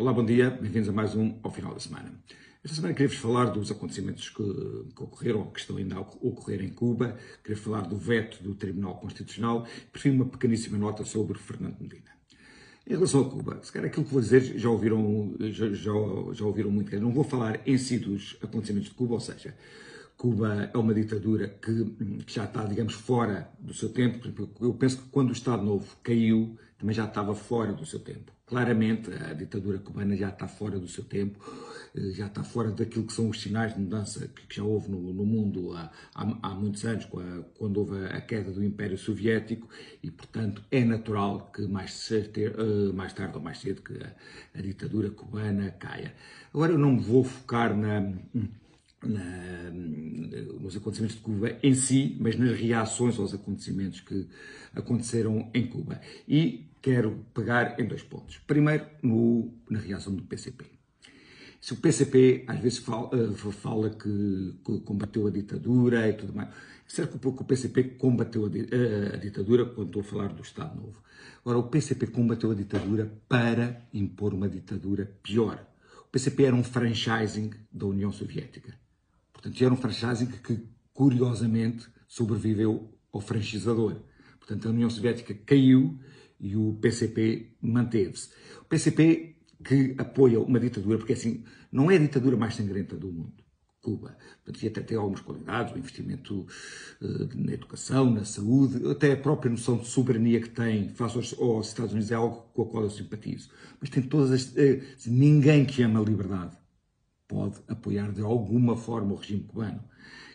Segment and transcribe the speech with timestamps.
[0.00, 2.10] Olá, bom dia, bem-vindos a mais um ao final da semana.
[2.64, 4.42] Esta semana queria-vos falar dos acontecimentos que,
[4.96, 8.54] que, ocorreram ou que estão ainda a ocorrer em Cuba, queria falar do veto do
[8.54, 12.10] Tribunal Constitucional e prefiro uma pequeníssima nota sobre Fernando Medina.
[12.86, 15.92] Em relação a Cuba, se calhar aquilo que vou dizer já ouviram, já, já,
[16.32, 19.54] já ouviram muito, não vou falar em si dos acontecimentos de Cuba, ou seja,
[20.16, 21.84] Cuba é uma ditadura que,
[22.24, 24.26] que, já está, digamos, fora do seu tempo.
[24.62, 28.32] Eu penso que quando o Estado Novo caiu, também já estava fora do seu tempo.
[28.50, 31.38] Claramente, a ditadura cubana já está fora do seu tempo,
[31.94, 35.00] eh, já está fora daquilo que são os sinais de mudança que já houve no,
[35.14, 37.06] no mundo há, há, muitos anos,
[37.56, 39.68] quando houve a queda do Império Soviético,
[40.02, 44.12] e, portanto, é natural que mais, eh, mais tarde ou mais cedo que a,
[44.58, 46.12] a ditadura cubana caia.
[46.52, 48.12] Agora, eu não me vou focar na
[49.02, 49.70] na,
[50.60, 54.28] nos acontecimentos de Cuba em si, mas nas reações aos acontecimentos que
[54.74, 56.00] aconteceram em Cuba.
[56.28, 58.38] E quero pegar em dois pontos.
[58.46, 60.64] Primeiro, no, na reação do PCP.
[61.60, 66.34] Se o PCP às vezes fala, eh, fala que, que, combateu a ditadura e tudo
[66.34, 66.48] mais,
[66.86, 70.74] certo que o PCP combateu a, a, a ditadura quando estou a falar do Estado
[70.74, 71.02] Novo.
[71.44, 75.66] Ora, o PCP combateu a ditadura para impor uma ditadura pior.
[76.06, 78.74] O PCP era um franchising da União Soviética.
[79.32, 83.96] Portanto, era um franchising que, curiosamente, sobreviveu ao franchisador.
[84.38, 85.98] Portanto, a União Soviética caiu
[86.40, 88.30] e o PCP manteve-se.
[88.60, 93.12] O PCP que apoia uma ditadura, porque assim, não é a ditadura mais sangrenta do
[93.12, 93.34] mundo.
[93.82, 94.14] Cuba.
[94.44, 96.46] Portanto, e até tem algumas qualidades, o investimento
[97.00, 101.32] uh, na educação, na saúde, até a própria noção de soberania que tem face aos,
[101.38, 103.48] aos Estados Unidos é algo com o qual eu simpatizo.
[103.80, 104.48] Mas tem todas as.
[104.48, 106.59] Uh, ninguém que ama a liberdade
[107.30, 109.80] pode apoiar de alguma forma o regime cubano.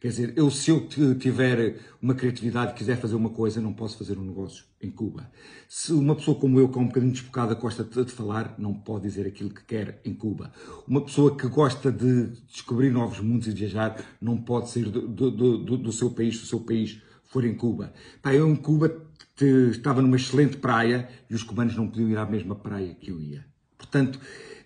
[0.00, 0.88] Quer dizer, eu se eu
[1.18, 5.30] tiver uma criatividade e quiser fazer uma coisa, não posso fazer um negócio em Cuba.
[5.68, 9.02] Se uma pessoa como eu, que é um bocadinho despocada, gosta de falar, não pode
[9.02, 10.52] dizer aquilo que quer em Cuba.
[10.88, 15.30] Uma pessoa que gosta de descobrir novos mundos e viajar, não pode sair do, do,
[15.30, 17.92] do, do seu país, se o seu país for em Cuba.
[18.22, 19.06] Pá, eu em Cuba
[19.70, 23.20] estava numa excelente praia e os cubanos não podiam ir à mesma praia que eu
[23.20, 23.44] ia.
[23.76, 24.18] Portanto,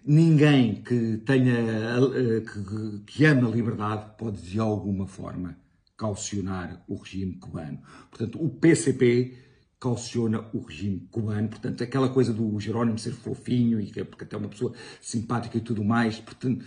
[0.04, 5.56] ninguém que tenha, eh, que, que ama a liberdade pode de alguma forma
[5.96, 7.80] calcionar o regime cubano.
[8.10, 9.36] Portanto, o PCP
[9.80, 11.48] calciona o regime cubano.
[11.48, 15.58] Portanto, aquela coisa do Jerónimo ser fofinho e que é porque até uma pessoa simpática
[15.58, 16.18] e tudo mais.
[16.18, 16.64] Portanto,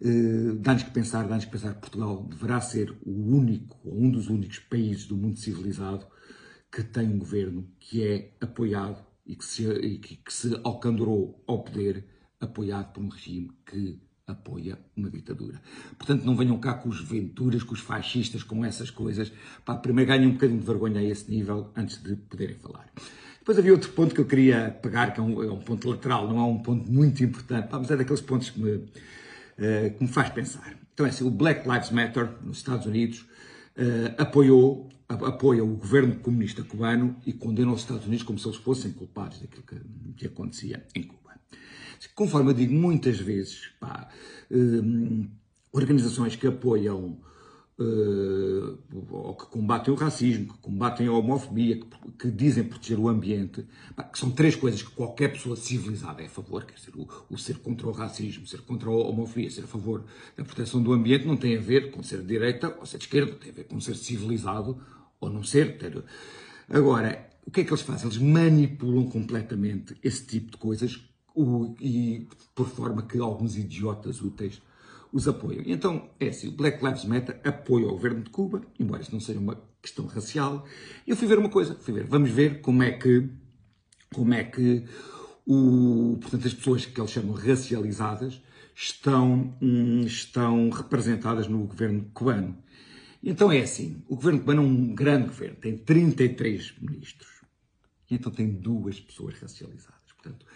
[0.00, 4.28] eh, dá-nos que pensar, dá-nos que pensar Portugal deverá ser o único, ou um dos
[4.28, 6.06] únicos países do mundo civilizado
[6.72, 11.42] que tem um governo que é apoiado e que se, e que, que se alcandorou
[11.46, 12.04] ao poder
[12.40, 15.60] apoiado por um regime que apoia uma ditadura.
[15.98, 19.32] Portanto, não venham cá com os venturas, com os fascistas, com essas coisas.
[19.64, 22.90] Pá, primeiro ganhem um bocadinho de vergonha a esse nível antes de poderem falar.
[23.40, 26.28] Depois havia outro ponto que eu queria pegar, que é um, é um ponto lateral,
[26.28, 28.90] não é um ponto muito importante, pá, mas é daqueles pontos que me, uh,
[29.96, 30.78] que me faz pensar.
[30.92, 33.20] Então é assim, o Black Lives Matter, nos Estados Unidos,
[33.76, 38.58] uh, apoiou, apoia o governo comunista cubano e condena os Estados Unidos como se eles
[38.58, 39.76] fossem culpados daquilo que,
[40.16, 41.20] que acontecia em Cuba.
[42.14, 44.08] Conforme eu digo muitas vezes, pá,
[44.50, 45.28] hum,
[45.72, 47.18] organizações que apoiam
[47.80, 48.78] uh,
[49.10, 51.86] ou que combatem o racismo, que combatem a homofobia, que,
[52.18, 53.66] que dizem proteger o ambiente,
[53.96, 57.08] pá, que são três coisas que qualquer pessoa civilizada é a favor, quer dizer, o,
[57.30, 60.04] o, ser contra o racismo, ser contra a homofobia, ser a favor
[60.36, 63.04] da proteção do ambiente, não tem a ver com ser de direita ou ser de
[63.04, 64.78] esquerda, tem a ver com ser civilizado
[65.20, 65.78] ou não ser.
[65.78, 66.02] Ter...
[66.68, 68.06] Agora, o que é que eles fazem?
[68.06, 74.60] Eles manipulam completamente esse tipo de coisas o, e por forma que alguns idiotas úteis
[75.12, 75.62] os apoiam.
[75.66, 79.20] Então, é assim, o Black Lives Matter apoia o governo de Cuba, embora isso não
[79.20, 80.64] seja uma questão racial.
[81.06, 83.28] Eu fui ver uma coisa, fui ver, vamos ver como é que,
[84.12, 84.84] como é que
[85.46, 88.40] o, portanto, as pessoas que eles chamam racializadas
[88.74, 92.56] estão, hum, estão representadas no governo cubano.
[93.22, 97.28] Então é assim, o governo cubano é um grande governo, tem 33 ministros.
[98.10, 100.12] E então tem duas pessoas racializadas.
[100.16, 100.46] Portanto,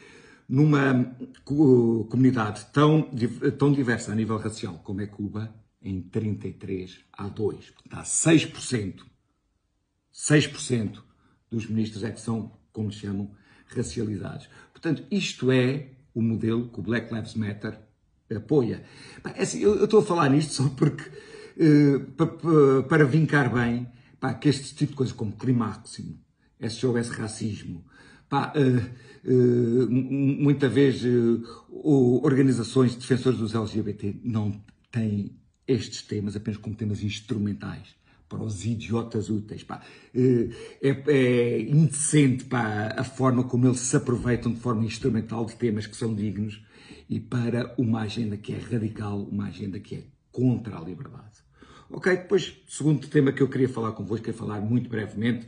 [0.48, 3.10] numa comunidade tão,
[3.58, 7.70] tão diversa a nível racial como é Cuba, em 33 há 2.
[7.70, 9.02] Portanto, há 6%,
[10.12, 11.02] 6%
[11.50, 13.30] dos ministros é que são, como chamam,
[13.66, 14.48] racializados.
[14.72, 17.78] Portanto, isto é o modelo que o Black Lives Matter
[18.34, 18.84] apoia.
[19.34, 21.10] É assim, eu, estou a falar nisto só porque,
[21.58, 23.88] uh, para, para vincar bem,
[24.18, 26.18] pá, que este tipo de coisas como climáximo,
[26.58, 27.84] é houvesse racismo,
[28.28, 34.52] pá, uh, uh, muita vez uh, organizações de defensores dos LGBT não
[34.90, 35.36] têm
[35.66, 37.96] estes temas apenas como temas instrumentais
[38.28, 39.62] para os idiotas úteis.
[39.62, 39.82] Pá.
[40.82, 45.86] É, é indecente pá, a forma como eles se aproveitam de forma instrumental de temas
[45.86, 46.62] que são dignos
[47.08, 51.44] e para uma agenda que é radical, uma agenda que é contra a liberdade.
[51.90, 55.46] Ok, depois, segundo tema que eu queria falar convosco, queria falar muito brevemente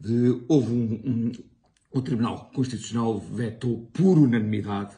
[0.00, 1.32] de houve um, um
[1.92, 4.96] o Tribunal Constitucional vetou por unanimidade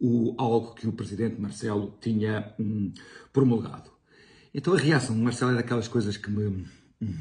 [0.00, 2.92] o, algo que o Presidente Marcelo tinha hum,
[3.32, 3.90] promulgado.
[4.52, 6.66] Então a reação de Marcelo é daquelas coisas que me,
[7.00, 7.14] hum,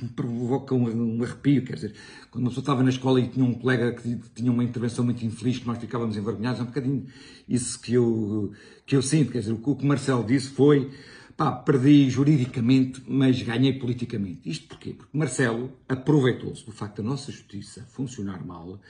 [0.00, 1.94] me provocam um, um, arrepio, quer dizer,
[2.30, 5.24] quando uma pessoa estava na escola e tinha um colega que tinha uma intervenção muito
[5.24, 7.06] infeliz, que nós ficávamos envergonhados, é um bocadinho
[7.48, 8.52] isso que eu,
[8.84, 10.90] que eu sinto, quer dizer, o que o Marcelo disse foi
[11.38, 14.50] pá, perdi juridicamente, mas ganhei politicamente.
[14.50, 14.92] Isto porquê?
[14.92, 18.80] Porque Marcelo aproveitou-se do facto da nossa justiça funcionar mal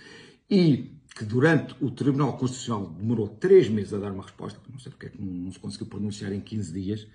[0.50, 4.90] e que durante o Tribunal Constitucional demorou três meses a dar uma resposta, não sei
[4.90, 7.06] porque é que não, se conseguiu pronunciar em 15 dias,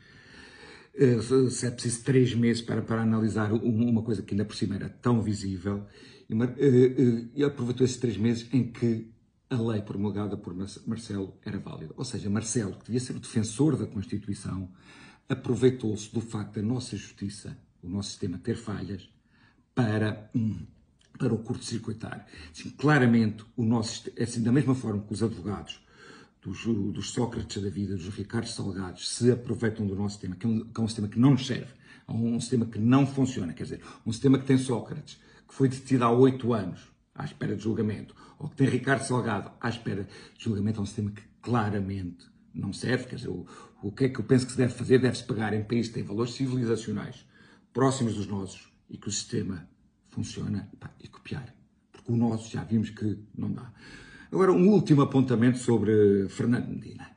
[0.94, 1.19] eh,
[1.50, 4.88] se é preciso três meses para, para analisar uma coisa que ainda por cima era
[4.88, 5.88] tão visível,
[6.29, 9.12] eh, eh, e aproveitou esses três meses em que
[9.50, 11.94] a lei promulgada por Marcelo era válida.
[11.97, 14.69] Ou seja, Marcelo, que devia ser o defensor da Constituição,
[15.28, 19.10] aproveitou-se do facto da nossa justiça, o nosso sistema ter falhas,
[19.75, 20.30] para,
[21.18, 22.28] para o curto-circuitar.
[22.52, 25.81] Assim, claramente, o nosso, assim, da mesma forma que os advogados
[26.42, 30.50] dos, dos Sócrates da vida, dos Ricardo Salgados, se aproveitam do nosso sistema, que é,
[30.50, 31.72] um, que é um sistema que não nos serve,
[32.08, 35.54] é um, um sistema que não funciona, quer dizer, um sistema que tem Sócrates, que
[35.54, 39.70] foi detido há oito anos, à espera de julgamento, ou que tem Ricardo Salgado à
[39.70, 40.04] espera
[40.38, 43.06] de julgamento, é um sistema que claramente não serve.
[43.06, 43.46] Quer dizer, o,
[43.83, 44.97] o que é que eu penso que se deve fazer?
[44.97, 47.25] Deve-se pegar em países que têm valores civilizacionais
[47.74, 49.68] próximos dos nossos e que o sistema
[50.09, 51.53] funciona pá, e copiar.
[51.91, 53.74] Porque o nosso já vimos que não dá.
[54.31, 57.12] Agora, um último apontamento sobre Fernando Medina.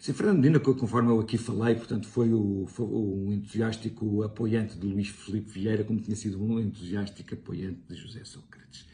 [0.00, 4.86] Sim, Fernando Medina, conforme eu aqui falei, portanto, foi, o, foi um entusiástico apoiante de
[4.86, 8.86] Luís Filipe Vieira, como tinha sido um entusiástico apoiante de José Sócrates.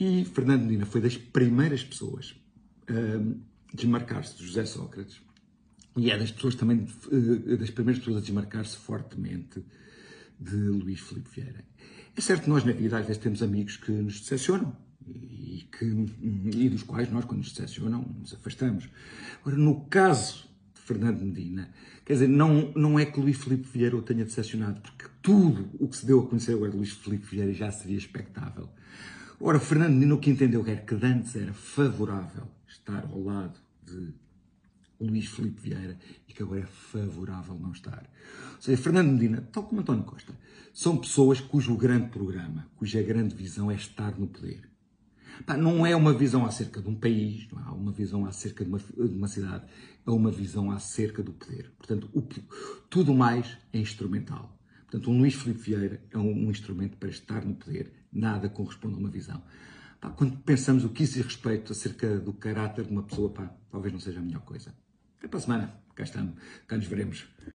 [0.00, 2.34] E Fernando Medina foi das primeiras pessoas
[2.90, 3.40] hum,
[3.72, 5.22] desmarcar-se de José Sócrates
[5.96, 9.64] e é das pessoas também, eh, das primeiras pessoas a desmarcar-se fortemente
[10.38, 11.64] de Luís Filipe Vieira.
[12.16, 14.76] É certo que nós na vida às vezes temos amigos que nos decepcionam
[15.06, 18.88] e, que, e dos quais nós, quando nos decepcionam, nos afastamos.
[19.40, 21.70] Agora, no caso de Fernando Medina,
[22.04, 25.88] quer dizer, não, não é que Luís Filipe Vieira o tenha decepcionado, porque tudo o
[25.88, 28.68] que se deu a conhecer agora de Luís Filipe Vieira já seria expectável.
[29.40, 34.14] Ora, Fernando Medina o que entendeu era que antes era favorável estar ao lado de
[35.00, 35.98] Luís Filipe Vieira
[36.28, 38.08] e que agora é favorável não estar.
[38.54, 40.32] Ou seja, Fernando Medina, tal como António Costa,
[40.72, 44.68] são pessoas cujo grande programa, cuja grande visão é estar no poder.
[45.58, 48.78] Não é uma visão acerca de um país, não é uma visão acerca de uma,
[48.78, 49.64] de uma cidade,
[50.06, 51.72] é uma visão acerca do poder.
[51.76, 52.22] Portanto, o,
[52.88, 54.56] tudo mais é instrumental.
[54.82, 58.94] Portanto, um Luís Filipe Vieira é um, um instrumento para estar no poder, nada corresponde
[58.94, 59.42] a uma visão.
[60.16, 63.92] Quando pensamos o que isso diz respeito acerca do caráter de uma pessoa, pá, talvez
[63.92, 64.74] não seja a melhor coisa.
[65.24, 65.74] Até para a semana.
[65.94, 66.34] Cá estamos.
[66.66, 67.24] Cá nos veremos.